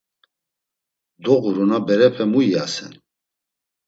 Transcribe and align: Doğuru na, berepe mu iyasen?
Doğuru 1.23 1.65
na, 1.69 1.77
berepe 1.87 2.25
mu 2.31 2.39
iyasen? 2.47 2.93